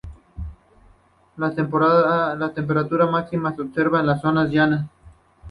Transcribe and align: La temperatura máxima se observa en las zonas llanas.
La 1.37 1.53
temperatura 1.53 3.05
máxima 3.05 3.53
se 3.55 3.61
observa 3.61 3.99
en 3.99 4.07
las 4.07 4.21
zonas 4.21 4.49
llanas. 4.49 4.89